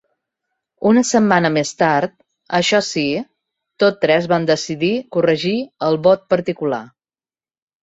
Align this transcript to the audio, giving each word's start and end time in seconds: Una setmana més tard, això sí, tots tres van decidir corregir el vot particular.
Una 0.91 1.01
setmana 1.09 1.51
més 1.57 1.73
tard, 1.81 2.15
això 2.61 2.79
sí, 2.87 3.03
tots 3.85 4.01
tres 4.07 4.31
van 4.33 4.49
decidir 4.53 4.91
corregir 5.19 5.55
el 5.91 6.03
vot 6.11 6.27
particular. 6.35 6.83